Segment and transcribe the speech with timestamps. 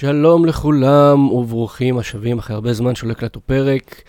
[0.00, 4.02] שלום לכולם וברוכים השבים אחרי הרבה זמן שלא הקלטנו פרק.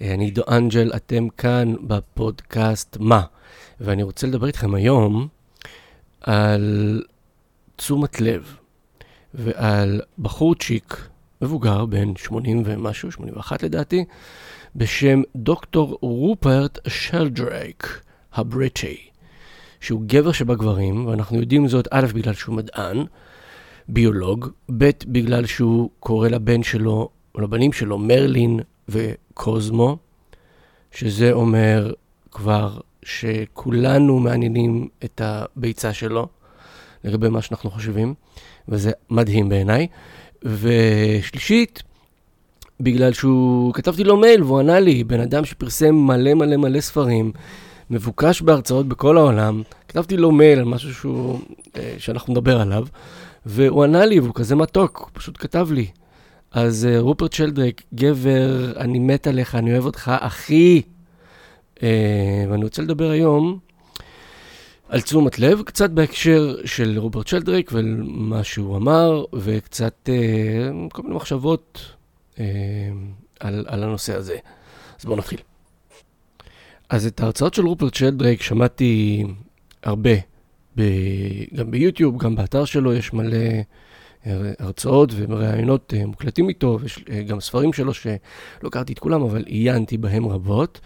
[0.00, 3.22] אה, אני עידו אנג'ל, אתם כאן בפודקאסט מה.
[3.80, 5.28] ואני רוצה לדבר איתכם היום
[6.20, 7.02] על
[7.76, 8.56] תשומת לב
[9.34, 11.08] ועל בחורצ'יק
[11.42, 14.04] מבוגר, בן 80 ומשהו, 81 לדעתי,
[14.76, 18.00] בשם דוקטור רופרט שלדרייק
[18.34, 18.96] הבריטי,
[19.80, 23.04] שהוא גבר שבגברים, ואנחנו יודעים זאת א', בגלל שהוא מדען,
[23.88, 24.48] ביולוג,
[24.78, 29.96] ב', בגלל שהוא קורא לבן שלו, או לבנים שלו, מרלין וקוזמו,
[30.92, 31.92] שזה אומר
[32.30, 36.28] כבר שכולנו מעניינים את הביצה שלו,
[37.04, 38.14] לגבי מה שאנחנו חושבים,
[38.68, 39.86] וזה מדהים בעיניי.
[40.42, 41.82] ושלישית,
[42.80, 47.32] בגלל שהוא, כתבתי לו מייל והוא ענה לי, בן אדם שפרסם מלא מלא מלא ספרים,
[47.90, 51.40] מבוקש בהרצאות בכל העולם, כתבתי לו מייל על משהו שהוא,
[51.76, 52.86] אה, שאנחנו נדבר עליו,
[53.46, 55.86] והוא ענה לי, והוא כזה מתוק, הוא פשוט כתב לי.
[56.50, 60.82] אז uh, רופרט שלדרק, גבר, אני מת עליך, אני אוהב אותך, אחי.
[61.74, 61.80] Uh,
[62.50, 63.58] ואני רוצה לדבר היום
[64.88, 71.14] על תשומת לב, קצת בהקשר של רוברט שלדרק ומה שהוא אמר, וקצת uh, כל מיני
[71.14, 71.94] מחשבות
[72.34, 72.38] uh,
[73.40, 74.36] על, על הנושא הזה.
[75.00, 75.40] אז בואו נתחיל.
[76.88, 79.24] אז את ההרצאות של רופרט שלדרק שמעתי
[79.82, 80.10] הרבה
[80.76, 80.82] ב,
[81.54, 83.38] גם ביוטיוב, גם באתר שלו יש מלא
[84.58, 89.44] הרצאות וראיונות אה, מוקלטים איתו, ויש אה, גם ספרים שלו שלא קראתי את כולם, אבל
[89.46, 90.80] עיינתי בהם רבות.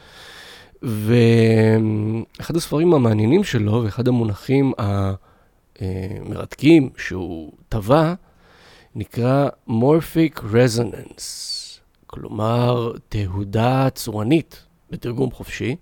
[0.83, 4.73] ואחד הספרים המעניינים שלו, ואחד המונחים
[5.81, 8.15] המרתקים שהוא טבע,
[8.95, 11.23] נקרא Morphic Resonance,
[12.07, 15.77] כלומר תהודה צורנית בתרגום חופשי.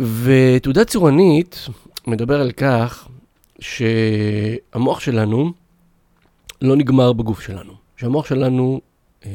[0.00, 1.68] ותעודה צורנית
[2.06, 3.08] מדבר על כך
[3.58, 5.52] שהמוח שלנו
[6.62, 8.80] לא נגמר בגוף שלנו, שהמוח שלנו
[9.26, 9.30] אה,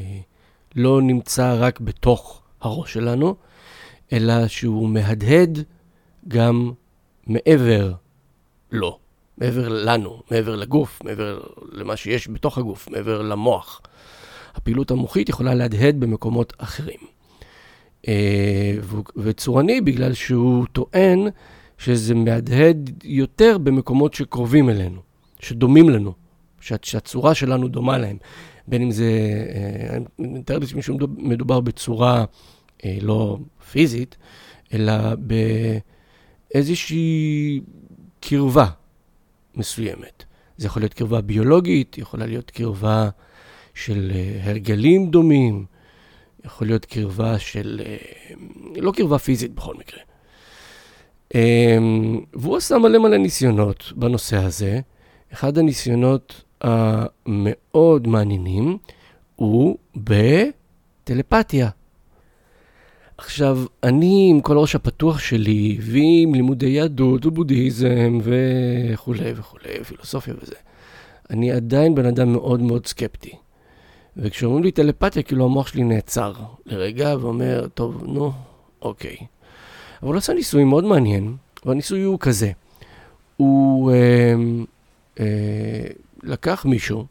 [0.75, 3.35] לא נמצא רק בתוך הראש שלנו,
[4.13, 5.59] אלא שהוא מהדהד
[6.27, 6.71] גם
[7.27, 7.93] מעבר
[8.71, 8.99] לו,
[9.37, 11.39] מעבר לנו, מעבר לגוף, מעבר
[11.71, 13.81] למה שיש בתוך הגוף, מעבר למוח.
[14.55, 16.99] הפעילות המוחית יכולה להדהד במקומות אחרים.
[18.07, 18.73] אה,
[19.15, 21.27] וצורני בגלל שהוא טוען
[21.77, 25.01] שזה מהדהד יותר במקומות שקרובים אלינו,
[25.39, 26.13] שדומים לנו,
[26.61, 28.17] שהצורה שלנו דומה להם.
[28.67, 29.11] בין אם זה,
[29.55, 32.25] אה, אני מתאר לעצמי שמדובר בצורה
[32.85, 33.37] אה, לא
[33.71, 34.17] פיזית,
[34.73, 34.93] אלא
[36.53, 37.61] באיזושהי
[38.19, 38.65] קרבה
[39.55, 40.23] מסוימת.
[40.57, 43.09] זה יכול להיות קרבה ביולוגית, יכולה להיות קרבה
[43.73, 44.11] של
[44.43, 45.65] הרגלים דומים,
[46.45, 47.81] יכול להיות קרבה של...
[47.85, 47.97] אה,
[48.75, 49.99] לא קרבה פיזית בכל מקרה.
[51.35, 54.79] אמ, והוא עשה מלא מלא ניסיונות בנושא הזה.
[55.33, 58.77] אחד הניסיונות המאוד מעניינים
[59.35, 61.69] הוא בטלפתיה.
[63.17, 70.55] עכשיו, אני עם כל הראש הפתוח שלי, ועם לימודי יהדות ובודהיזם וכולי וכולי, פילוסופיה וזה,
[71.29, 73.35] אני עדיין בן אדם מאוד מאוד סקפטי.
[74.21, 76.33] וכשאומרים לי טלפתיה, כאילו המוח שלי נעצר
[76.65, 78.31] לרגע ואומר, טוב, נו,
[78.81, 79.17] אוקיי.
[80.03, 81.35] אבל הוא עשה ניסוי מאוד מעניין,
[81.65, 82.51] והניסוי הוא כזה.
[83.37, 84.33] הוא אה,
[85.19, 85.25] אה,
[86.23, 87.05] לקח מישהו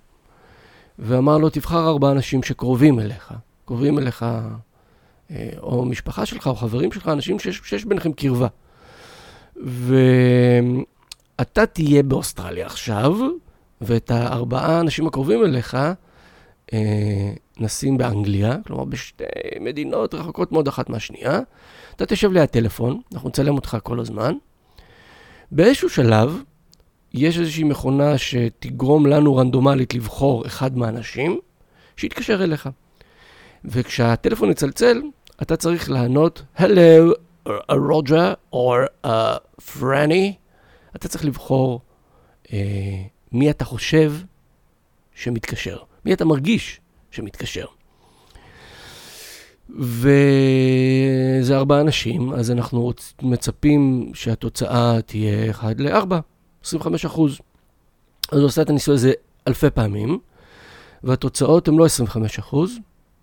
[0.98, 4.26] ואמר לו, תבחר ארבעה אנשים שקרובים אליך, קרובים אליך,
[5.30, 8.46] אה, או משפחה שלך, או חברים שלך, אנשים שיש, שיש ביניכם קרבה.
[9.56, 13.16] ואתה תהיה באוסטרליה עכשיו,
[13.80, 15.76] ואת הארבעה האנשים הקרובים אליך,
[17.59, 19.25] נשים באנגליה, כלומר בשתי
[19.61, 21.41] מדינות רחוקות מאוד אחת מהשנייה.
[21.97, 24.34] אתה תשב ליד טלפון, אנחנו נצלם אותך כל הזמן.
[25.53, 26.43] באיזשהו שלב,
[27.15, 31.39] יש איזושהי מכונה שתגרום לנו רנדומלית לבחור אחד מהאנשים
[31.97, 32.69] שיתקשר אליך.
[33.65, 35.03] וכשהטלפון יצלצל,
[35.43, 37.15] אתה צריך לענות, Hello,
[37.71, 38.75] רוג'ה, או
[39.79, 40.35] פרני.
[40.97, 41.81] אתה צריך לבחור
[42.45, 42.50] uh,
[43.33, 44.12] מי אתה חושב
[45.15, 45.79] שמתקשר.
[46.08, 47.66] מי אתה מרגיש שמתקשר.
[49.76, 56.14] וזה ארבעה אנשים, אז אנחנו מצפים שהתוצאה תהיה 1 ל-4,
[56.64, 57.38] 25 אחוז.
[58.32, 59.12] אז הוא עושה את הניסוי הזה
[59.49, 60.19] אלפי פעמים,
[61.02, 62.72] והתוצאות הן לא 25 אחוז,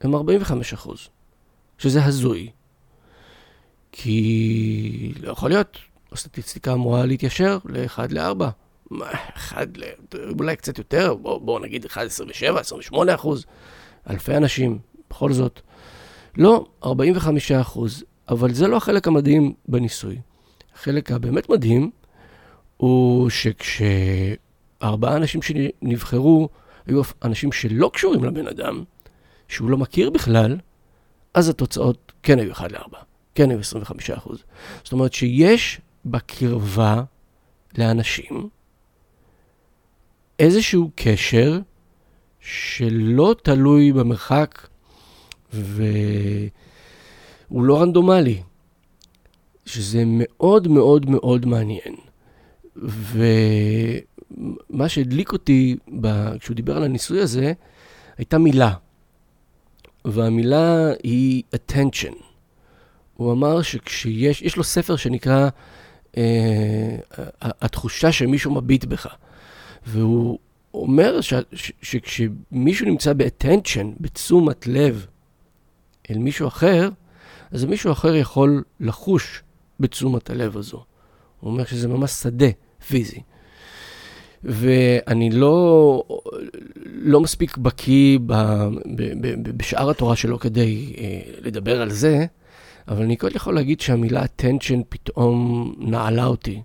[0.01, 1.07] הן 45 אחוז,
[1.77, 2.49] שזה הזוי.
[3.91, 5.77] כי לא יכול להיות,
[6.11, 8.45] הסטטיסטיקה אמורה להתיישר ל-1 ל-4.
[9.35, 9.67] אחד,
[10.39, 13.45] אולי קצת יותר, בואו בוא נגיד 1, 27, 28 אחוז,
[14.09, 14.79] אלפי אנשים,
[15.09, 15.61] בכל זאת.
[16.37, 20.17] לא, 45 אחוז, אבל זה לא החלק המדהים בניסוי.
[20.75, 21.91] החלק הבאמת מדהים
[22.77, 26.49] הוא שכשארבעה אנשים שנבחרו
[26.85, 28.83] היו אנשים שלא קשורים לבן אדם,
[29.47, 30.57] שהוא לא מכיר בכלל,
[31.33, 32.95] אז התוצאות כן היו 1 ל-4,
[33.35, 34.43] כן היו 25 אחוז.
[34.83, 37.03] זאת אומרת שיש בקרבה
[37.77, 38.49] לאנשים
[40.39, 41.59] איזשהו קשר
[42.39, 44.67] שלא תלוי במרחק
[45.53, 46.51] והוא
[47.51, 48.41] לא רנדומלי,
[49.65, 51.95] שזה מאוד מאוד מאוד מעניין.
[52.75, 53.29] ומה
[54.89, 55.75] שהדליק אותי
[56.39, 57.53] כשהוא דיבר על הניסוי הזה,
[58.17, 58.73] הייתה מילה.
[60.05, 62.15] והמילה היא attention.
[63.15, 65.49] הוא אמר שכשיש, יש לו ספר שנקרא
[66.17, 66.97] אה,
[67.41, 69.15] התחושה שמישהו מביט בך.
[69.85, 70.39] והוא
[70.73, 75.05] אומר ש, ש, שכשמישהו נמצא ב-attention, בתשומת לב
[76.11, 76.89] אל מישהו אחר,
[77.51, 79.43] אז מישהו אחר יכול לחוש
[79.79, 80.83] בתשומת הלב הזו.
[81.39, 82.47] הוא אומר שזה ממש שדה
[82.87, 83.21] פיזי.
[84.43, 86.03] ואני לא,
[86.85, 88.33] לא מספיק בקיא ב,
[88.95, 92.25] ב, ב, בשאר התורה שלו כדי אה, לדבר על זה,
[92.88, 96.61] אבל אני כל יכול להגיד שהמילה attention פתאום נעלה אותי.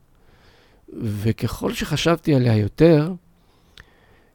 [0.98, 3.12] וככל שחשבתי עליה יותר,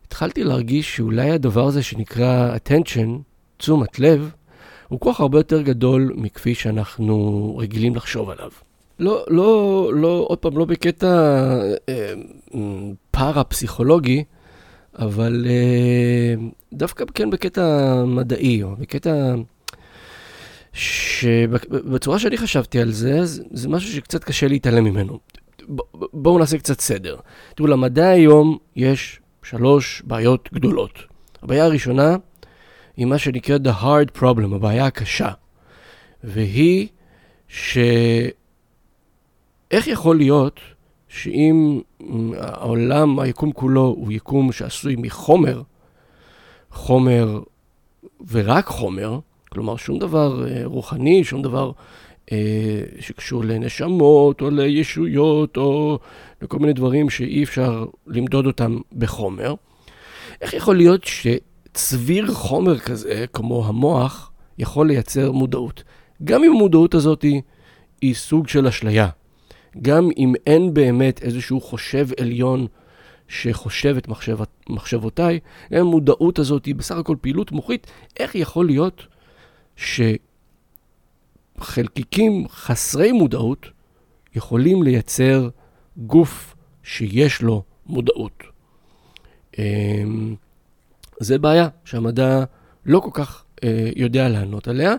[0.08, 3.10] התחלתי להרגיש שאולי הדבר הזה שנקרא attention,
[3.58, 4.32] תשומת לב,
[4.88, 8.50] הוא כוח הרבה יותר גדול מכפי שאנחנו רגילים לחשוב עליו.
[9.00, 11.08] לא, לא, לא, עוד פעם, לא בקטע
[11.90, 12.14] אה,
[13.12, 14.24] פארה-פסיכולוגי,
[15.00, 19.36] אבל אה, דווקא כן בקטע מדעי, או בקטע
[20.74, 25.20] שבצורה שאני חשבתי על זה, זה, זה משהו שקצת קשה להתעלם ממנו.
[26.14, 27.18] בואו נעשה קצת סדר.
[27.56, 31.00] תראו, למדע היום יש שלוש בעיות גדולות.
[31.44, 32.16] הבעיה הראשונה
[32.98, 35.30] היא מה שנקרא The Hard Problem, הבעיה הקשה.
[36.24, 36.88] והיא
[37.48, 37.78] ש...
[39.72, 40.60] איך יכול להיות
[41.08, 41.82] שאם
[42.38, 45.62] העולם, היקום כולו, הוא יקום שעשוי מחומר,
[46.72, 47.42] חומר
[48.32, 49.20] ורק חומר,
[49.50, 51.74] כלומר שום דבר אה, רוחני, שום דבר אה,
[53.00, 56.00] שקשור לנשמות או לישויות או
[56.42, 59.54] לכל מיני דברים שאי אפשר למדוד אותם בחומר,
[60.42, 65.84] איך יכול להיות שצביר חומר כזה, כמו המוח, יכול לייצר מודעות?
[66.24, 67.42] גם אם המודעות הזאת היא,
[68.02, 69.10] היא סוג של אשליה.
[69.82, 72.68] גם אם אין באמת איזשהו חושב עליון
[73.28, 74.38] שחושב את מחשב,
[74.70, 75.40] מחשבותיי,
[75.72, 77.88] המודעות הזאת היא בסך הכל פעילות מוחית,
[78.20, 79.08] איך יכול להיות
[81.60, 83.66] שחלקיקים חסרי מודעות
[84.36, 85.50] יכולים לייצר
[85.98, 88.44] גוף שיש לו מודעות?
[89.60, 90.36] אמ,
[91.20, 92.44] זה בעיה שהמדע
[92.86, 94.96] לא כל כך אה, יודע לענות עליה,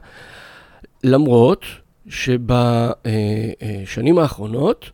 [1.04, 1.64] למרות
[2.08, 2.98] שבשנים
[4.18, 4.90] האחרונות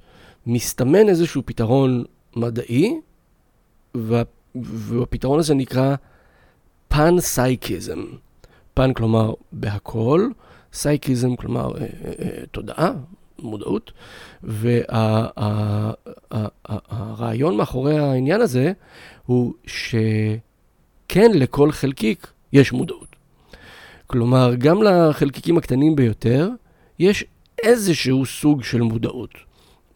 [0.46, 2.04] מסתמן איזשהו פתרון
[2.36, 2.94] מדעי,
[4.54, 5.94] והפתרון הזה נקרא
[6.88, 8.04] פן-סייקיזם.
[8.74, 10.28] פן כלומר בהכל,
[10.72, 11.86] סייקיזם כלומר אה, אה,
[12.20, 12.92] אה, תודעה,
[13.38, 13.92] מודעות,
[16.82, 18.72] והרעיון מאחורי העניין הזה
[19.26, 23.16] הוא שכן לכל חלקיק יש מודעות.
[24.06, 26.48] כלומר, גם לחלקיקים הקטנים ביותר,
[26.98, 27.24] יש
[27.62, 29.30] איזשהו סוג של מודעות.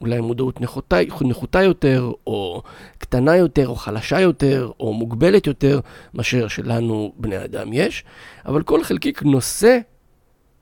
[0.00, 2.62] אולי מודעות נחותה, נחותה יותר, או
[2.98, 5.80] קטנה יותר, או חלשה יותר, או מוגבלת יותר,
[6.14, 8.04] מאשר שלנו בני אדם יש,
[8.46, 9.78] אבל כל חלקיק נושא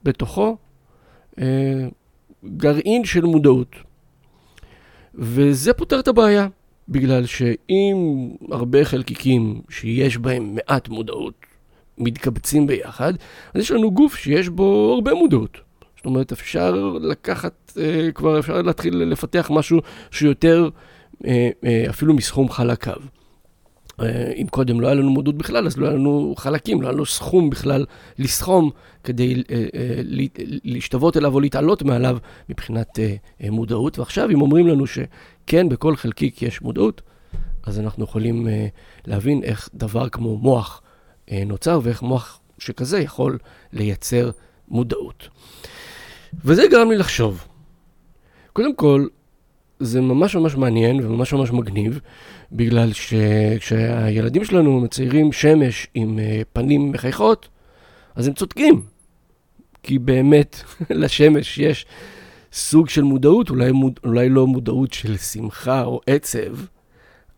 [0.04, 0.56] בתוכו
[1.38, 1.88] אה,
[2.44, 3.76] גרעין של מודעות.
[5.14, 6.48] וזה פותר את הבעיה,
[6.88, 11.34] בגלל שאם הרבה חלקיקים שיש בהם מעט מודעות
[11.98, 13.12] מתקבצים ביחד,
[13.54, 15.58] אז יש לנו גוף שיש בו הרבה מודעות.
[15.96, 19.80] זאת אומרת, אפשר לקחת, אה, כבר אפשר להתחיל לפתח משהו
[20.10, 20.68] שיותר
[21.26, 22.96] אה, אה, אפילו מסכום חלקיו.
[24.00, 26.92] אה, אם קודם לא היה לנו מודעות בכלל, אז לא היה לנו חלקים, לא היה
[26.92, 27.86] לנו סכום בכלל
[28.18, 28.70] לסכום
[29.04, 30.00] כדי אה, אה,
[30.64, 32.98] להשתוות אליו או להתעלות מעליו מבחינת
[33.50, 33.98] מודעות.
[33.98, 37.02] ועכשיו, אם אומרים לנו שכן, בכל חלקיק יש מודעות,
[37.62, 38.46] אז אנחנו יכולים
[39.06, 40.82] להבין איך דבר כמו מוח
[41.46, 43.38] נוצר ואיך מוח שכזה יכול
[43.72, 44.30] לייצר
[44.68, 45.28] מודעות.
[46.44, 47.44] וזה גרם לי לחשוב.
[48.52, 49.06] קודם כל,
[49.80, 52.00] זה ממש ממש מעניין וממש ממש מגניב,
[52.54, 57.48] בגלל שכשהילדים שלנו מציירים שמש עם אה, פנים מחייכות,
[58.14, 58.82] אז הם צודקים.
[59.82, 61.86] כי באמת, לשמש יש
[62.52, 66.56] סוג של מודעות, אולי, מוד, אולי לא מודעות של שמחה או עצב,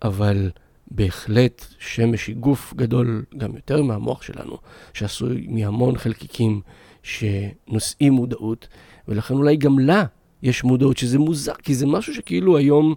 [0.02, 0.50] אבל
[0.90, 4.58] בהחלט שמש היא גוף גדול גם יותר מהמוח שלנו,
[4.94, 6.60] שעשוי מהמון חלקיקים
[7.02, 8.68] שנושאים מודעות,
[9.08, 10.04] ולכן אולי גם לה
[10.42, 12.94] יש מודעות, שזה מוזר, כי זה משהו שכאילו היום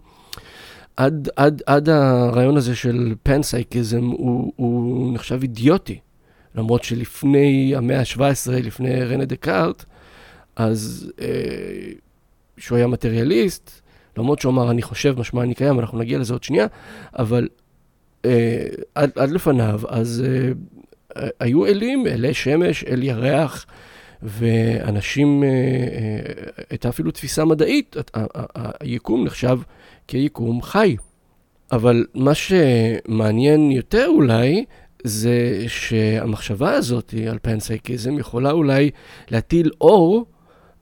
[1.00, 6.00] עד, עד, עד הרעיון הזה של פנסייקיזם הוא, הוא נחשב אידיוטי.
[6.56, 9.86] למרות שלפני המאה ה-17, לפני רנה דקארט,
[10.56, 11.28] אז אה,
[12.58, 13.82] שהוא היה מטריאליסט,
[14.18, 16.68] למרות שהוא אמר, אני חושב, משמע אני קיים, אנחנו נגיע לזה עוד שנייה,
[17.20, 17.48] אבל
[18.26, 20.24] אה, עד, עד לפניו, אז
[21.16, 23.66] אה, היו אלים, אלי שמש, אל ירח,
[24.22, 26.34] ואנשים, אה, אה,
[26.70, 27.96] הייתה אפילו תפיסה מדעית,
[28.80, 29.60] היקום נחשב
[30.10, 30.96] כיקום חי.
[31.72, 34.66] אבל מה שמעניין יותר אולי,
[35.04, 38.92] זה שהמחשבה הזאת על פנסייקיזם יכולה אולי
[39.32, 40.26] להטיל אור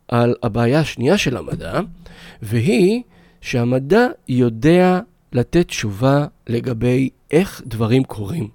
[0.08, 1.80] על הבעיה השנייה של המדע,
[2.42, 3.02] והיא
[3.42, 5.00] שהמדע יודע
[5.34, 8.48] לתת תשובה לגבי איך דברים קורים.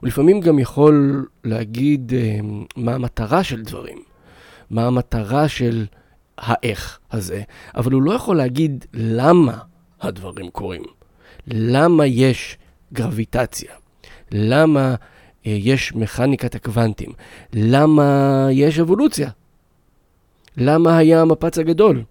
[0.00, 2.38] הוא לפעמים גם יכול להגיד אה,
[2.76, 3.98] מה המטרה של דברים,
[4.70, 5.86] מה המטרה של
[6.38, 7.42] האיך הזה,
[7.76, 9.58] אבל הוא לא יכול להגיד למה
[10.02, 10.82] הדברים קורים,
[11.46, 12.58] למה יש
[12.92, 13.72] גרביטציה,
[14.32, 14.94] למה
[15.46, 17.12] אה, יש מכניקת הקוונטים,
[17.52, 19.30] למה יש אבולוציה,
[20.56, 22.04] למה היה המפץ הגדול.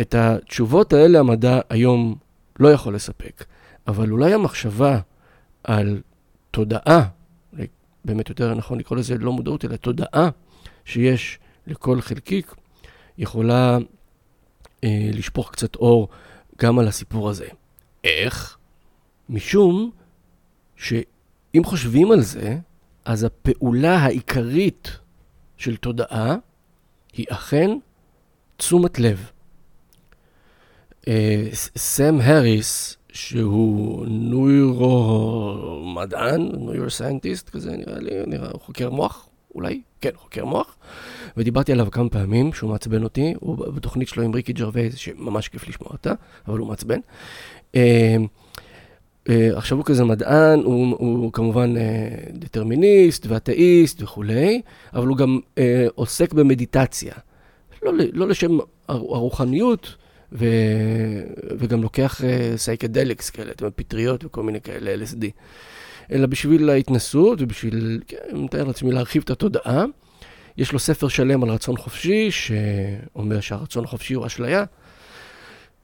[0.00, 2.14] את התשובות האלה המדע היום
[2.60, 3.44] לא יכול לספק,
[3.86, 5.00] אבל אולי המחשבה
[5.64, 6.00] על
[6.50, 7.08] תודעה,
[8.04, 10.28] באמת יותר נכון לקרוא לזה לא מודעות, אלא תודעה
[10.84, 12.54] שיש לכל חלקיק,
[13.18, 13.78] יכולה
[14.84, 16.08] אה, לשפוך קצת אור
[16.62, 17.48] גם על הסיפור הזה.
[18.04, 18.58] איך?
[19.28, 19.90] משום
[20.76, 22.58] שאם חושבים על זה,
[23.04, 24.98] אז הפעולה העיקרית
[25.56, 26.36] של תודעה
[27.12, 27.70] היא אכן
[28.56, 29.30] תשומת לב.
[31.08, 35.28] אה, סם הריס, שהוא נוירו-מדען,
[36.40, 40.76] neuroscientist כזה נראה לי, נראה, הוא חוקר מוח, אולי, כן, חוקר מוח,
[41.36, 45.68] ודיברתי עליו כמה פעמים, שהוא מעצבן אותי, הוא בתוכנית שלו עם ריקי ג'רווייז, שממש כיף
[45.68, 46.12] לשמוע אותה,
[46.48, 46.98] אבל הוא מעצבן.
[47.74, 48.16] אה,
[49.28, 51.74] אה, עכשיו הוא כזה מדען, הוא, הוא כמובן
[52.32, 54.62] דטרמיניסט ואתאיסט וכולי,
[54.94, 55.40] אבל הוא גם
[55.94, 57.14] עוסק במדיטציה.
[57.82, 59.96] לא, לא לשם הרוחניות,
[60.32, 60.46] ו...
[61.58, 62.20] וגם לוקח
[62.56, 65.24] psychedelics אה, כאלה, אתה יודע, פטריות וכל מיני כאלה, LSD.
[66.12, 69.84] אלא בשביל ההתנסות ובשביל, כן, אני מתאר לעצמי להרחיב את התודעה.
[70.56, 74.64] יש לו ספר שלם על רצון חופשי, שאומר שהרצון החופשי הוא אשליה,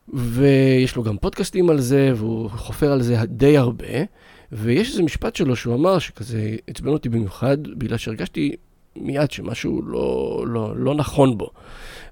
[0.08, 4.04] ויש לו גם פודקאסטים על זה, והוא חופר על זה די הרבה,
[4.52, 8.56] ויש איזה משפט שלו שהוא אמר, שכזה עצבן אותי במיוחד, בגלל שהרגשתי
[8.96, 11.50] מיד שמשהו לא, לא, לא נכון בו.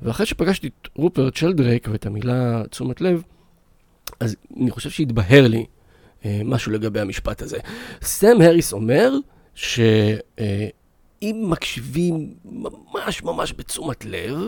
[0.02, 3.22] ואחרי שפגשתי את רופרט שלדרק ואת המילה תשומת לב,
[4.20, 5.66] אז אני חושב שהתבהר לי
[6.24, 7.58] משהו לגבי המשפט הזה.
[8.02, 9.12] סם הריס אומר
[9.54, 10.20] שאם
[11.22, 14.38] אה, מקשיבים ממש ממש בתשומת לב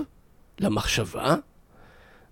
[0.61, 1.35] למחשבה,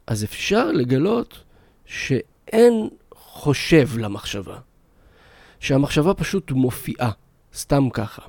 [0.07, 1.45] אז אפשר לגלות
[1.85, 4.59] שאין חושב למחשבה.
[5.63, 7.11] שהמחשבה פשוט מופיעה,
[7.55, 8.23] סתם ככה.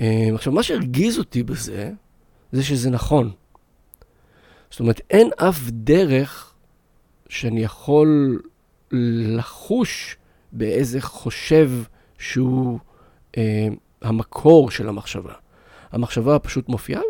[0.00, 1.92] אה, עכשיו, מה שהרגיז אותי בזה,
[2.52, 3.30] זה שזה נכון.
[4.70, 6.54] זאת אומרת, אין אף דרך
[7.28, 8.40] שאני יכול
[8.92, 10.16] לחוש
[10.52, 11.70] באיזה חושב
[12.18, 12.78] שהוא
[13.36, 13.68] אה,
[14.02, 15.32] המקור של המחשבה.
[15.92, 17.02] המחשבה פשוט מופיעה,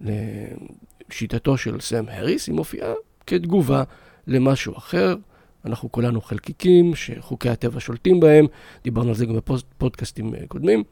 [0.00, 2.92] ולשיטתו של סם הריס, היא מופיעה
[3.26, 3.82] כתגובה
[4.26, 5.16] למשהו אחר.
[5.64, 8.46] אנחנו כולנו חלקיקים שחוקי הטבע שולטים בהם,
[8.84, 10.84] דיברנו על זה גם בפודקאסטים אה, קודמים.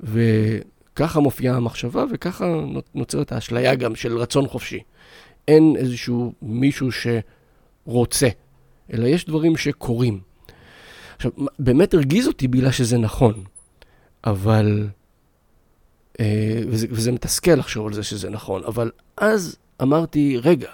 [0.00, 2.46] וככה מופיעה המחשבה, וככה
[2.94, 4.80] נוצרת האשליה גם של רצון חופשי.
[5.48, 8.28] אין איזשהו מישהו שרוצה,
[8.92, 10.20] אלא יש דברים שקורים.
[11.16, 13.44] עכשיו, באמת הרגיז אותי בגלל שזה נכון,
[14.24, 14.88] אבל...
[16.20, 20.70] אה, וזה, וזה מתסכל לחשוב על זה שזה נכון, אבל אז אמרתי, רגע,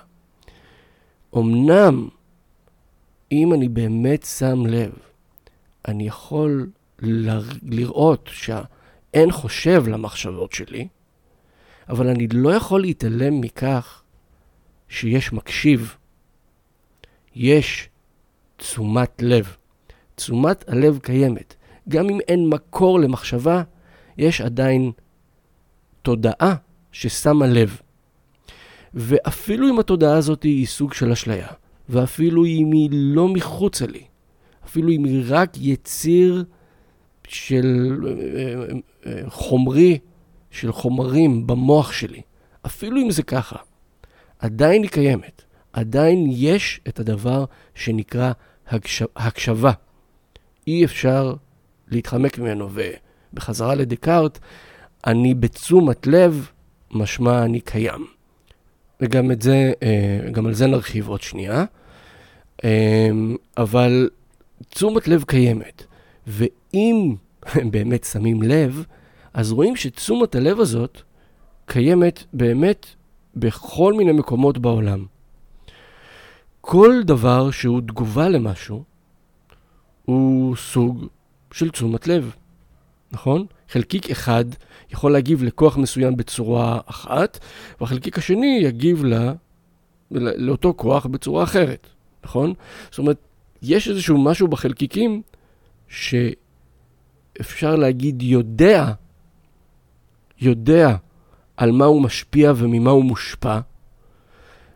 [1.36, 2.08] אמנם
[3.32, 4.92] אם אני באמת שם לב,
[5.88, 6.70] אני יכול
[7.62, 8.62] לראות שה...
[9.14, 10.88] אין חושב למחשבות שלי,
[11.88, 14.02] אבל אני לא יכול להתעלם מכך
[14.88, 15.96] שיש מקשיב.
[17.34, 17.88] יש
[18.58, 19.56] תשומת לב.
[20.14, 21.54] תשומת הלב קיימת.
[21.88, 23.62] גם אם אין מקור למחשבה,
[24.18, 24.92] יש עדיין
[26.02, 26.54] תודעה
[26.92, 27.80] ששמה לב.
[28.94, 31.48] ואפילו אם התודעה הזאת היא סוג של אשליה,
[31.88, 34.02] ואפילו אם היא לא מחוצה לי,
[34.64, 36.44] אפילו אם היא רק יציר
[37.28, 39.98] של אה, אה, חומרי,
[40.50, 42.22] של חומרים במוח שלי,
[42.66, 43.56] אפילו אם זה ככה,
[44.38, 45.42] עדיין היא קיימת.
[45.72, 47.44] עדיין יש את הדבר
[47.74, 48.32] שנקרא
[48.68, 49.02] הקש...
[49.16, 49.72] הקשבה.
[50.66, 51.34] אי אפשר
[51.88, 52.68] להתחמק ממנו,
[53.32, 54.38] ובחזרה לדקארט,
[55.06, 56.50] אני בתשומת לב,
[56.90, 58.06] משמע אני קיים.
[59.00, 61.64] וגם את זה, אה, גם על זה נרחיב עוד שנייה.
[62.64, 64.10] אמ, אבל
[64.68, 65.84] תשומת לב קיימת,
[66.26, 67.14] ואם
[67.72, 68.84] באמת שמים לב,
[69.34, 71.02] אז רואים שתשומת הלב הזאת
[71.66, 72.86] קיימת באמת
[73.36, 75.04] בכל מיני מקומות בעולם.
[76.70, 78.84] כל דבר שהוא תגובה למשהו,
[80.04, 81.06] הוא סוג
[81.52, 82.34] של תשומת לב,
[83.12, 83.46] נכון?
[83.68, 84.44] חלקיק אחד
[84.90, 87.38] יכול להגיב לכוח מסוים בצורה אחת,
[87.80, 89.32] והחלקיק השני יגיב לה,
[90.10, 91.86] לאותו כוח בצורה אחרת,
[92.24, 92.54] נכון?
[92.90, 93.18] זאת אומרת,
[93.62, 95.22] יש איזשהו משהו בחלקיקים
[95.88, 98.92] שאפשר להגיד יודע,
[100.40, 100.96] יודע
[101.56, 103.60] על מה הוא משפיע וממה הוא מושפע,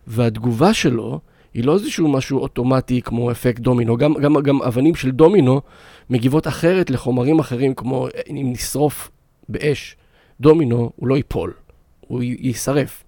[0.06, 1.20] והתגובה שלו
[1.54, 5.60] היא לא איזשהו משהו אוטומטי כמו אפקט דומינו, גם, גם, גם אבנים של דומינו
[6.10, 9.10] מגיבות אחרת לחומרים אחרים, כמו אם נשרוף
[9.48, 9.96] באש
[10.40, 11.52] דומינו, הוא לא ייפול,
[12.00, 13.04] הוא יישרף.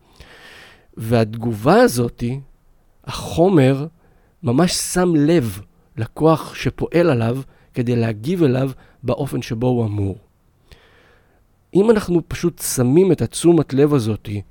[0.97, 2.41] והתגובה הזאתי,
[3.05, 3.87] החומר
[4.43, 5.61] ממש שם לב
[5.97, 7.39] לכוח שפועל עליו
[7.75, 8.71] כדי להגיב אליו
[9.03, 10.17] באופן שבו הוא אמור.
[11.75, 14.43] אם אנחנו פשוט שמים את התשומת לב הזאתי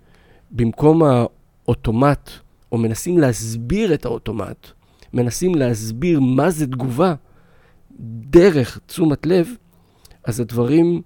[0.51, 2.29] במקום האוטומט,
[2.73, 4.67] או מנסים להסביר את האוטומט,
[5.13, 7.15] מנסים להסביר מה זה תגובה
[8.29, 9.49] דרך תשומת לב,
[10.25, 11.01] אז הדברים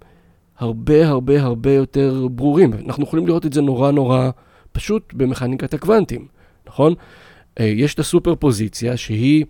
[0.57, 2.74] הרבה הרבה הרבה יותר ברורים.
[2.74, 4.29] אנחנו יכולים לראות את זה נורא נורא
[4.71, 6.27] פשוט במכניקת הקוונטים,
[6.67, 6.93] נכון?
[7.59, 9.45] אה, יש את הסופר פוזיציה שהיא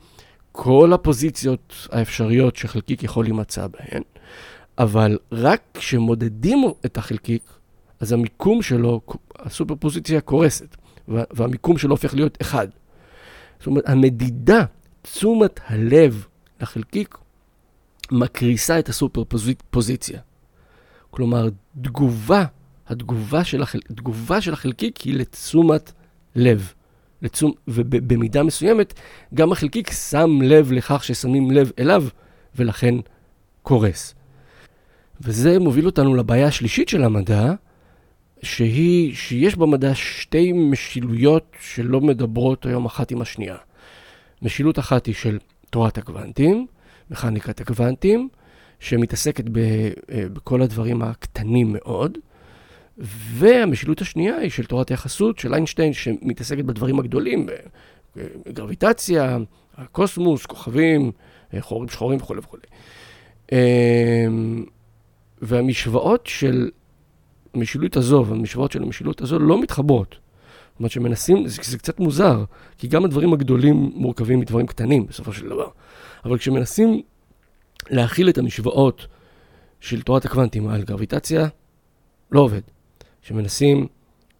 [0.51, 4.01] כל הפוזיציות האפשריות שחלקיק יכול להימצא בהן,
[4.77, 7.43] אבל רק כשמודדים את החלקיק,
[7.99, 9.01] אז המיקום שלו,
[9.39, 10.77] הסופר פוזיציה קורסת,
[11.07, 12.67] והמיקום שלו הופך להיות אחד.
[13.59, 14.65] זאת אומרת, המדידה,
[15.01, 16.25] תשומת הלב
[16.61, 17.17] לחלקיק,
[18.11, 19.23] מקריסה את הסופר
[19.69, 20.19] פוזיציה.
[21.09, 21.49] כלומר,
[21.81, 22.45] תגובה,
[22.87, 23.79] התגובה של, החל...
[23.89, 25.91] התגובה של החלקיק היא לתשומת
[26.35, 26.73] לב.
[27.21, 27.51] לתשום...
[27.67, 28.93] ובמידה מסוימת,
[29.33, 32.03] גם החלקיק שם לב לכך ששמים לב אליו,
[32.55, 32.95] ולכן
[33.63, 34.15] קורס.
[35.21, 37.53] וזה מוביל אותנו לבעיה השלישית של המדע,
[38.41, 43.55] שהיא שיש במדע שתי משילויות שלא מדברות היום אחת עם השנייה.
[44.41, 45.37] משילות אחת היא של
[45.69, 46.67] תורת הקוונטים,
[47.11, 48.29] מכניקת הקוונטים,
[48.79, 49.89] שמתעסקת ב, אה,
[50.33, 52.17] בכל הדברים הקטנים מאוד,
[52.97, 57.47] והמשילות השנייה היא של תורת היחסות של איינשטיין, שמתעסקת בדברים הגדולים,
[58.47, 59.37] גרביטציה,
[59.77, 61.11] הקוסמוס, כוכבים,
[61.53, 62.57] אה, חורים שחורים וכו' וכו'.
[63.51, 64.65] אמ,
[65.41, 66.69] והמשוואות של
[67.57, 70.15] המשילות הזו והמשוואות של המשילות הזו לא מתחברות.
[70.71, 72.43] זאת אומרת שמנסים, זה, זה קצת מוזר,
[72.77, 75.67] כי גם הדברים הגדולים מורכבים מדברים קטנים בסופו של דבר.
[76.25, 77.01] אבל כשמנסים
[77.89, 79.07] להכיל את המשוואות
[79.79, 81.47] של תורת הקוונטים על גרביטציה,
[82.31, 82.61] לא עובד.
[83.21, 83.87] כשמנסים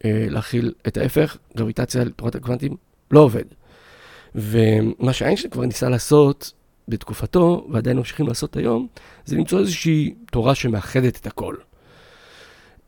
[0.04, 2.76] אה, להכיל את ההפך, גרביטציה על תורת הקוונטים,
[3.10, 3.44] לא עובד.
[4.34, 6.52] ומה שאיינשטיין כבר ניסה לעשות
[6.88, 8.86] בתקופתו, ועדיין ממשיכים לעשות היום,
[9.24, 11.54] זה למצוא איזושהי תורה שמאחדת את הכל.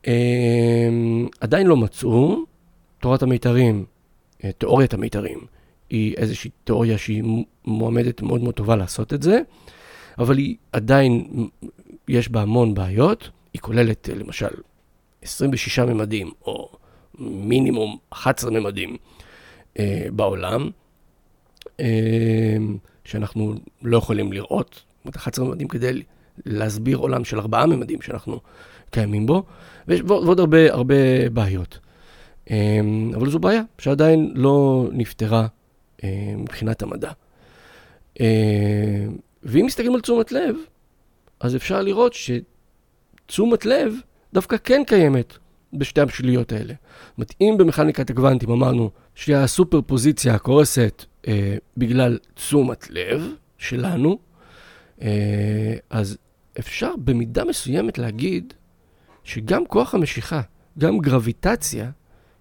[0.06, 0.88] אה,
[1.40, 2.44] עדיין לא מצאו,
[2.98, 3.84] תורת המיתרים,
[4.44, 5.38] אה, תיאוריית המיתרים,
[5.90, 7.24] היא איזושהי תיאוריה שהיא
[7.64, 9.40] מועמדת מאוד מאוד טובה לעשות את זה,
[10.18, 11.28] אבל היא עדיין,
[12.08, 13.30] יש בה המון בעיות.
[13.52, 14.48] היא כוללת אה, למשל
[15.22, 16.72] 26 ממדים, או
[17.18, 18.96] מינימום 11 ממדים
[19.78, 20.70] אה, בעולם,
[21.80, 22.56] אה,
[23.04, 24.74] שאנחנו לא יכולים לראות.
[24.74, 26.02] זאת אומרת, 11 ממדים כדי
[26.46, 28.40] להסביר עולם של ארבעה ממדים שאנחנו
[28.90, 29.42] קיימים בו,
[29.88, 31.78] ויש עוד הרבה, הרבה בעיות.
[32.50, 32.80] אה,
[33.14, 35.46] אבל זו בעיה שעדיין לא נפתרה
[36.04, 37.10] אה, מבחינת המדע.
[38.20, 39.06] אה,
[39.42, 40.56] ואם מסתכלים על תשומת לב,
[41.40, 43.94] אז אפשר לראות שתשומת לב
[44.32, 45.38] דווקא כן קיימת
[45.72, 46.74] בשתי המשיליות האלה.
[46.74, 53.22] זאת אומרת, אם במכניקת הקוונטים אמרנו שהסופר פוזיציה קורסת אה, בגלל תשומת לב
[53.58, 54.18] שלנו,
[55.02, 56.18] אה, אז
[56.58, 58.54] אפשר במידה מסוימת להגיד
[59.30, 60.40] שגם כוח המשיכה,
[60.78, 61.90] גם גרביטציה,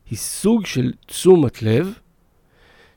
[0.10, 1.94] היא סוג של תשומת לב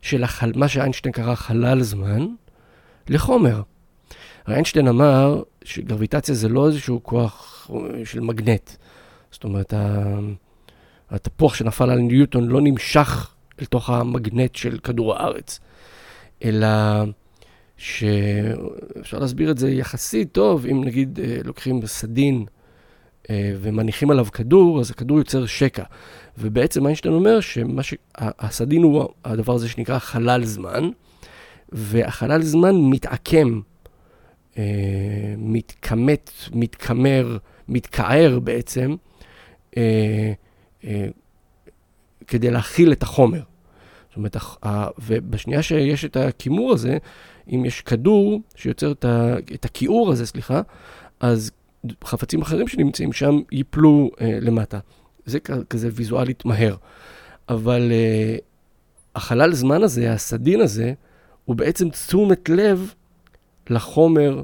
[0.03, 0.53] של החל...
[0.57, 2.27] מה שאיינשטיין קרא חלל זמן
[3.09, 3.63] לחומר.
[4.49, 8.71] איינשטיין אמר שגרביטציה זה לא איזשהו כוח אה, של מגנט.
[9.31, 9.75] זאת אומרת,
[11.11, 15.61] התפוח שנפל על ניוטון לא נמשך אל תוך המגנט של כדור הארץ,
[16.45, 16.69] אלא
[17.77, 22.45] שאפשר להסביר את זה יחסית טוב, אם נגיד אה, לוקחים סדין
[23.31, 25.85] ומניחים עליו כדור, אז הכדור יוצר שקע.
[26.39, 30.91] ובעצם איינשטיין אומר שהסדין הוא הדבר הזה שנקרא חלל זמן,
[31.73, 33.61] והחלל זמן מתעקם,
[34.59, 34.65] אה,
[35.39, 38.97] מתכמת, מתכמר, מתכער בעצם,
[39.77, 40.33] אה,
[40.85, 41.07] אה,
[42.27, 43.43] כדי להכיל את החומר.
[44.09, 44.37] זאת אומרת,
[44.99, 46.99] ובשנייה שיש את הכימור הזה,
[47.53, 48.93] אם יש כדור שיוצר
[49.55, 50.61] את הכיעור הזה, סליחה,
[51.21, 51.51] אז
[52.05, 54.79] חפצים אחרים שנמצאים שם ייפלו אה, למטה.
[55.27, 55.39] זה
[55.71, 56.77] כזה ויזואלית מהר.
[57.49, 58.37] אבל אה,
[59.15, 60.93] החלל זמן הזה, הסדין הזה,
[61.45, 62.95] הוא בעצם תשומת לב
[63.71, 64.43] לחומר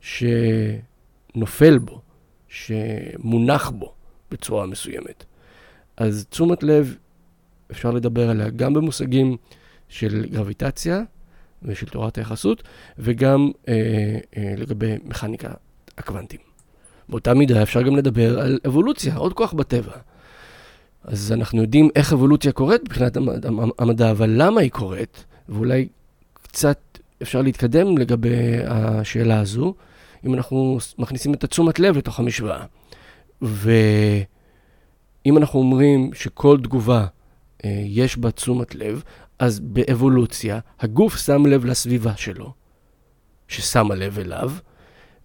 [0.00, 2.00] שנופל בו,
[2.48, 3.92] שמונח בו
[4.30, 5.24] בצורה מסוימת.
[5.96, 6.96] אז תשומת לב,
[7.70, 9.36] אפשר לדבר עליה גם במושגים
[9.88, 11.02] של גרביטציה
[11.62, 12.62] ושל תורת היחסות,
[12.98, 15.50] וגם אה, אה, לגבי מכניקה
[15.98, 16.53] הקוונטים.
[17.08, 19.92] באותה מידה אפשר גם לדבר על אבולוציה, עוד כוח בטבע.
[21.04, 23.16] אז אנחנו יודעים איך אבולוציה קורית מבחינת
[23.78, 25.88] המדע, אבל למה היא קורית, ואולי
[26.42, 26.78] קצת
[27.22, 29.74] אפשר להתקדם לגבי השאלה הזו,
[30.26, 32.64] אם אנחנו מכניסים את התשומת לב לתוך המשוואה.
[33.42, 34.26] ואם
[35.36, 37.06] אנחנו אומרים שכל תגובה
[37.64, 39.02] אה, יש בה תשומת לב,
[39.38, 42.52] אז באבולוציה הגוף שם לב לסביבה שלו,
[43.48, 44.52] ששמה לב אליו,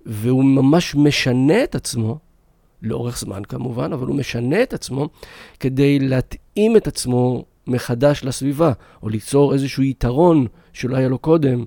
[0.05, 2.19] והוא ממש משנה את עצמו,
[2.81, 5.09] לאורך זמן כמובן, אבל הוא משנה את עצמו
[5.59, 8.71] כדי להתאים את עצמו מחדש לסביבה,
[9.03, 11.65] או ליצור איזשהו יתרון שלא היה לו קודם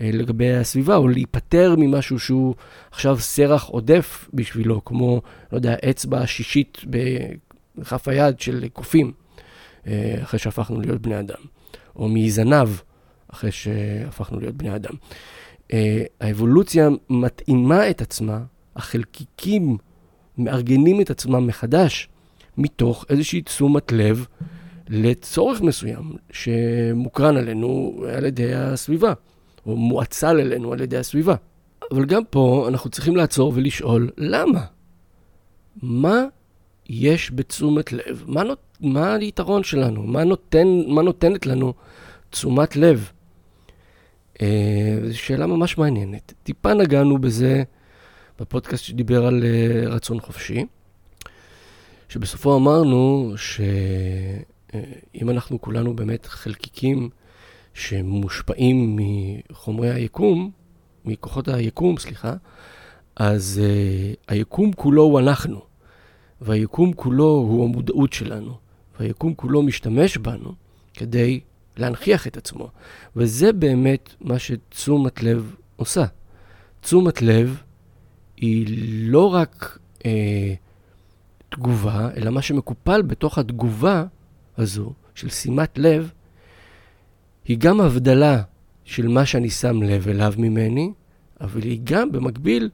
[0.00, 2.54] אה, לגבי הסביבה, או להיפטר ממשהו שהוא
[2.90, 6.78] עכשיו סרח עודף בשבילו, כמו, לא יודע, אצבע שישית
[7.78, 9.12] בכף היד של קופים,
[9.86, 11.42] אה, אחרי שהפכנו להיות בני אדם,
[11.96, 12.68] או מזנב,
[13.28, 14.94] אחרי שהפכנו להיות בני אדם.
[15.72, 18.40] אה, האבולוציה מתאימה את עצמה,
[18.76, 19.76] החלקיקים
[20.38, 22.08] מארגנים את עצמם מחדש,
[22.58, 24.26] מתוך איזושהי תשומת לב
[24.88, 29.12] לצורך מסוים שמוקרן עלינו על ידי הסביבה,
[29.66, 31.34] או מואצל אלינו על ידי הסביבה.
[31.90, 34.64] אבל גם פה אנחנו צריכים לעצור ולשאול, למה?
[35.82, 36.24] מה
[36.88, 38.24] יש בתשומת לב?
[38.26, 38.58] מה, נות...
[38.80, 40.02] מה היתרון שלנו?
[40.02, 40.66] מה, נותן...
[40.86, 41.72] מה נותנת לנו
[42.30, 43.10] תשומת לב?
[44.40, 46.32] אה, זו שאלה ממש מעניינת.
[46.42, 47.62] טיפה נגענו בזה
[48.40, 50.66] בפודקאסט שדיבר על אה, רצון חופשי,
[52.08, 57.08] שבסופו אמרנו שאם אנחנו כולנו באמת חלקיקים
[57.74, 60.50] שמושפעים מחומרי היקום,
[61.04, 62.34] מכוחות היקום, סליחה,
[63.16, 65.60] אז uh, היקום כולו הוא אנחנו,
[66.40, 68.54] והיקום כולו הוא המודעות שלנו,
[69.00, 70.52] והיקום כולו משתמש בנו
[70.94, 71.40] כדי
[71.76, 72.70] להנכיח את עצמו.
[73.16, 76.04] וזה באמת מה שתשומת לב עושה.
[76.80, 77.62] תשומת לב
[78.36, 78.66] היא
[79.10, 80.54] לא רק אה,
[81.48, 84.04] תגובה, אלא מה שמקופל בתוך התגובה
[84.58, 86.10] הזו של שימת לב,
[87.44, 88.42] היא גם הבדלה
[88.84, 90.92] של מה שאני שם לב אליו ממני,
[91.40, 92.70] אבל היא גם במקביל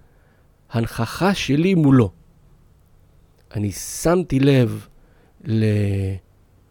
[0.71, 2.13] הנכחה שלי מולו.
[3.55, 4.87] אני שמתי לב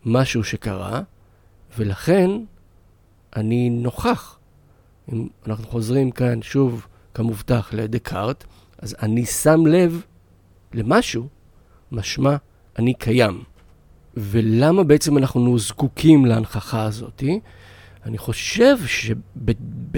[0.05, 1.01] למשהו שקרה,
[1.77, 2.31] ולכן
[3.35, 4.39] אני נוכח.
[5.13, 8.43] אם אנחנו חוזרים כאן שוב, כמובטח, לדקארט,
[8.79, 10.01] אז אני שם לב
[10.73, 11.27] למשהו,
[11.91, 12.35] משמע
[12.79, 13.43] אני קיים.
[14.17, 17.23] ולמה בעצם אנחנו זקוקים להנכחה הזאת?
[18.05, 18.77] אני חושב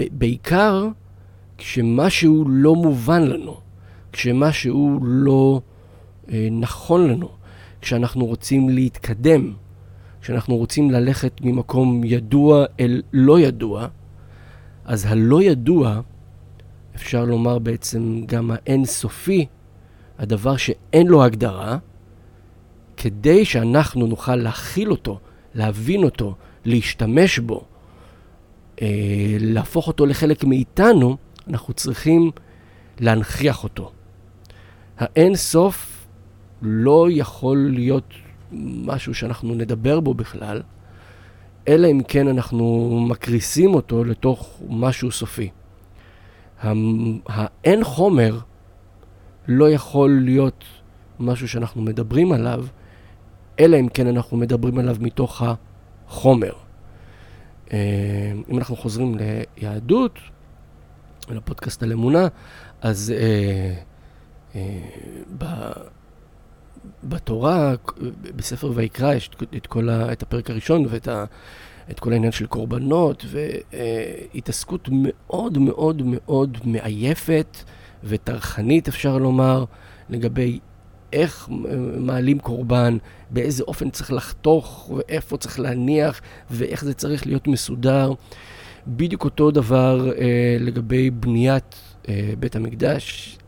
[0.08, 0.88] שבעיקר
[1.58, 3.60] כשמשהו לא מובן לנו,
[4.12, 5.60] כשמשהו לא
[6.32, 7.28] אה, נכון לנו,
[7.80, 9.52] כשאנחנו רוצים להתקדם,
[10.30, 13.88] כשאנחנו רוצים ללכת ממקום ידוע אל לא ידוע,
[14.84, 16.00] אז הלא ידוע,
[16.94, 19.46] אפשר לומר בעצם גם האין-סופי,
[20.18, 21.78] הדבר שאין לו הגדרה,
[22.96, 25.18] כדי שאנחנו נוכל להכיל אותו,
[25.54, 27.64] להבין אותו, להשתמש בו,
[28.82, 31.16] אה, להפוך אותו לחלק מאיתנו,
[31.48, 32.30] אנחנו צריכים
[33.00, 33.92] להנכיח אותו.
[34.98, 36.06] האין סוף
[36.62, 38.14] לא יכול להיות
[38.52, 40.62] משהו שאנחנו נדבר בו בכלל,
[41.68, 45.50] אלא אם כן אנחנו מקריסים אותו לתוך משהו סופי.
[47.26, 48.38] האין חומר
[49.48, 50.64] לא יכול להיות
[51.20, 52.66] משהו שאנחנו מדברים עליו,
[53.60, 56.52] אלא אם כן אנחנו מדברים עליו מתוך החומר.
[57.72, 59.16] אה, אם אנחנו חוזרים
[59.58, 60.18] ליהדות,
[61.28, 62.28] לפודקאסט על אמונה,
[62.80, 63.74] אז אה,
[64.54, 65.72] אה,
[67.04, 67.74] בתורה,
[68.36, 71.24] בספר ויקרא, יש את כל ה, את הפרק הראשון ואת ה,
[71.90, 73.24] את כל העניין של קורבנות,
[74.32, 77.56] והתעסקות מאוד מאוד מאוד מעייפת
[78.04, 79.64] וטרחנית, אפשר לומר,
[80.10, 80.58] לגבי
[81.12, 81.48] איך
[81.96, 82.96] מעלים קורבן,
[83.30, 88.12] באיזה אופן צריך לחתוך, ואיפה צריך להניח, ואיך זה צריך להיות מסודר.
[88.86, 91.76] בדיוק אותו דבר אה, לגבי בניית
[92.08, 93.38] אה, בית המקדש,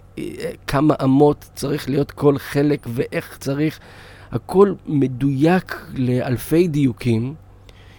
[0.66, 3.78] כמה אמות צריך להיות כל חלק ואיך צריך,
[4.32, 7.34] הכל מדויק לאלפי דיוקים,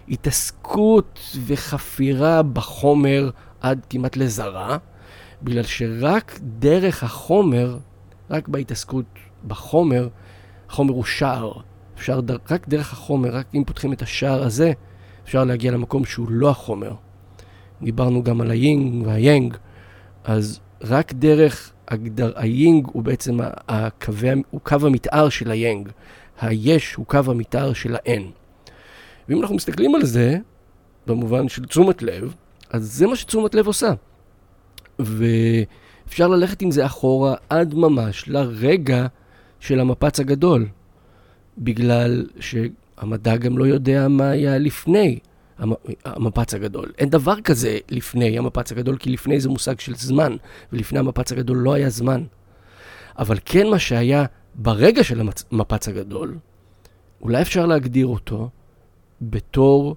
[0.10, 3.30] התעסקות וחפירה בחומר
[3.62, 4.78] עד כמעט לזרה,
[5.44, 7.78] בגלל שרק דרך החומר,
[8.30, 9.06] רק בהתעסקות
[9.48, 10.08] בחומר,
[10.70, 11.52] החומר הוא שער.
[11.98, 14.72] אפשר דר, רק דרך החומר, רק אם פותחים את השער הזה,
[15.24, 16.94] אפשר להגיע למקום שהוא לא החומר.
[17.82, 19.58] דיברנו גם על היינג והיאנג,
[20.24, 25.90] אז רק דרך הגדר, היינג הוא בעצם הקווי, הוא קו המתאר של היאנג.
[26.42, 28.32] היש הוא קו המתאר של האין.
[29.30, 30.38] ואם אנחנו מסתכלים על זה,
[31.08, 32.34] במובן של תשומת לב,
[32.70, 33.94] אז זה מה שתשומת לב עושה.
[35.00, 39.08] ואפשר ללכת עם זה אחורה עד ממש לרגע
[39.60, 40.68] של המפץ הגדול,
[41.58, 45.20] בגלל שהמדע גם לא יודע מה היה לפני
[46.06, 46.92] המפץ הגדול.
[46.98, 50.36] אין דבר כזה לפני המפץ הגדול, כי לפני זה מושג של זמן,
[50.74, 52.24] ולפני המפץ הגדול לא היה זמן.
[53.18, 55.22] אבל כן מה שהיה ברגע של
[55.52, 56.38] המפץ הגדול,
[57.22, 58.50] אולי אפשר להגדיר אותו
[59.22, 59.96] בתור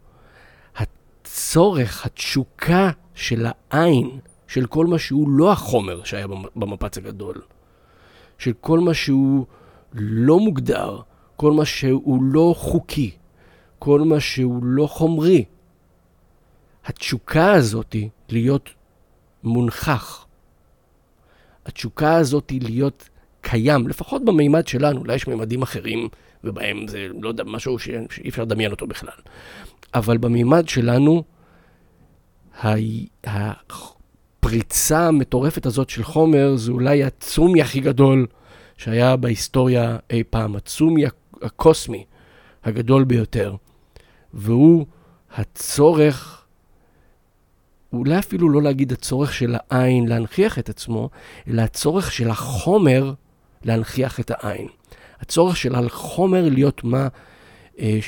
[0.76, 6.26] הצורך, התשוקה של העין, של כל מה שהוא לא החומר שהיה
[6.56, 7.42] במפץ הגדול,
[8.38, 9.46] של כל מה שהוא
[9.92, 11.00] לא מוגדר,
[11.36, 13.10] כל מה שהוא לא חוקי,
[13.78, 15.44] כל מה שהוא לא חומרי.
[16.86, 17.96] התשוקה הזאת
[18.28, 18.70] להיות
[19.44, 20.26] מונחח,
[21.66, 23.08] התשוקה הזאת להיות
[23.40, 26.08] קיים, לפחות במימד שלנו, אולי יש מימדים אחרים,
[26.44, 27.88] ובהם זה, לא יודע, משהו ש...
[28.10, 29.18] שאי אפשר לדמיין אותו בכלל.
[29.94, 31.22] אבל במימד שלנו,
[33.24, 38.26] הפריצה המטורפת הזאת של חומר, זה אולי הצומי הכי גדול
[38.76, 41.04] שהיה בהיסטוריה אי פעם, הצומי
[41.42, 42.04] הקוסמי
[42.64, 43.56] הגדול ביותר.
[44.34, 44.86] והוא
[45.34, 46.45] הצורך,
[47.96, 51.10] אולי אפילו לא להגיד הצורך של העין להנכיח את עצמו,
[51.48, 53.12] אלא הצורך של החומר
[53.64, 54.68] להנכיח את העין.
[55.20, 57.08] הצורך של החומר להיות מה,
[57.78, 57.98] אה,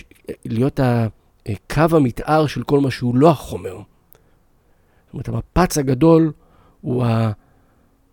[0.44, 0.80] להיות
[1.46, 3.76] הקו המתאר של כל מה שהוא לא החומר.
[3.76, 6.32] זאת אומרת, המפץ הגדול
[6.80, 7.32] הוא, ה,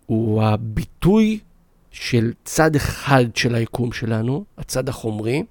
[0.06, 1.40] הוא הביטוי
[1.90, 5.42] של צד אחד של היקום שלנו, הצד החומרי,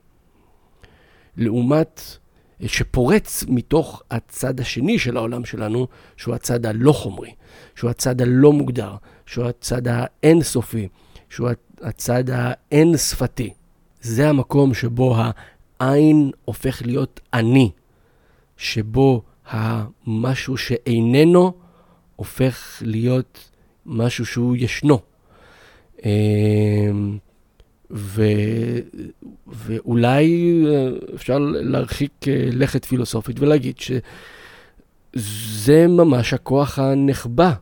[1.37, 2.24] לעומת, אה,
[2.61, 5.87] שפורץ מתוך הצד השני של העולם שלנו,
[6.17, 7.31] שהוא הצד הלא חומרי,
[7.75, 10.87] שהוא הצד הלא מוגדר, שהוא הצד האינסופי,
[11.29, 11.49] שהוא
[11.81, 13.53] הצד האין שפתי.
[14.01, 15.15] זה המקום שבו
[15.79, 17.71] העין הופך להיות אני,
[18.57, 21.53] שבו המשהו שאיננו
[22.15, 23.49] הופך להיות
[23.85, 24.99] משהו שהוא ישנו.
[27.91, 28.23] ו,
[29.47, 33.75] ואולי אה, אפשר להרחיק אה, לכת פילוסופית ולהגיד
[35.15, 37.53] שזה ממש הכוח הנחבא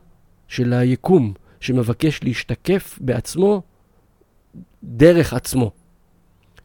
[0.48, 3.62] של היקום, שמבקש להשתקף בעצמו
[4.84, 5.70] דרך עצמו.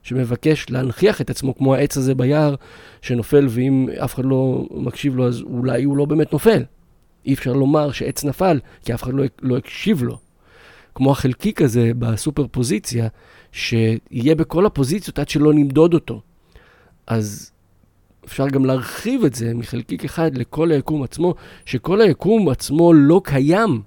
[0.03, 2.55] שמבקש להנכיח את עצמו כמו העץ הזה ביער
[3.01, 6.63] שנופל ואם אף אחד לא מקשיב לו אז אולי הוא לא באמת נופל.
[7.25, 10.17] אי אפשר לומר שעץ נפל כי אף אחד לא, לא הקשיב לו.
[10.95, 13.07] כמו החלקיק הזה בסופר פוזיציה,
[13.51, 16.21] שיהיה בכל הפוזיציות עד שלא נמדוד אותו.
[17.07, 17.51] אז
[18.25, 21.35] אפשר גם להרחיב את זה מחלקיק אחד לכל היקום עצמו,
[21.65, 23.81] שכל היקום עצמו לא קיים.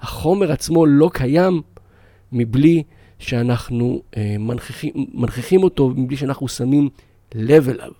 [0.00, 1.62] החומר עצמו לא קיים
[2.32, 2.82] מבלי
[3.18, 6.88] שאנחנו אה, מנכיחים, מנכיחים אותו, מבלי שאנחנו שמים
[7.34, 7.92] לב אליו.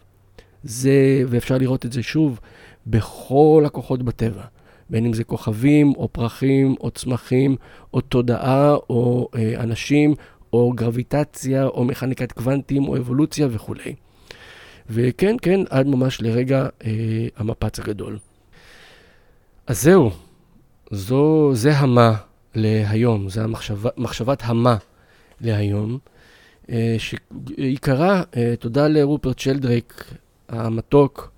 [0.63, 2.41] זה, ואפשר לראות את זה שוב
[2.87, 4.43] בכל הכוחות בטבע.
[4.91, 7.57] בין אם זה כוכבים, או פרחים, או צמחים,
[7.95, 10.15] או תודעה, או אה, אנשים,
[10.53, 13.95] או גרביטציה, או מכניקת קוונטים, או אבולוציה וכולי.
[14.91, 16.91] וכן, כן, עד ממש לרגע אה,
[17.37, 18.19] המפץ הגדול.
[19.67, 20.11] אז זהו,
[20.91, 22.15] זו, זה המה
[22.55, 24.77] להיום, זה המחשבה, מחשבת המה
[25.41, 25.99] להיום,
[26.71, 30.05] אה, שעיקרה, אה, תודה לרופרט שלדריק
[30.49, 31.33] המתוק,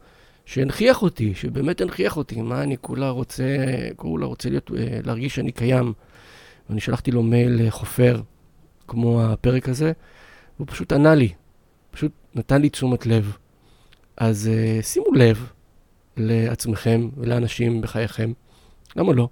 [0.47, 3.45] שהנכיח אותי, שבאמת הנכיח אותי, מה אני כולה רוצה,
[3.97, 5.93] כולה רוצה להיות, אה, להרגיש שאני קיים.
[6.69, 8.21] ואני שלחתי לו מייל חופר,
[8.89, 9.93] כמו הפרק הזה,
[10.57, 11.33] והוא פשוט ענה לי,
[11.91, 13.37] פשוט נתן לי תשומת לב.
[14.17, 14.51] אז
[14.83, 15.51] שימו לב
[16.17, 18.33] לעצמכם ולאנשים בחייכם,
[18.97, 19.29] למה לא?